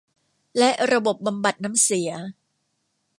[0.57, 2.11] และระบบบำบัดน้ำเสีย